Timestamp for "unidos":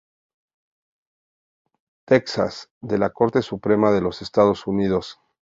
4.65-5.19